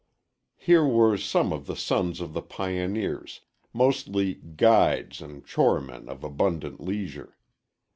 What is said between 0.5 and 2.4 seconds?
Here were some of the sons of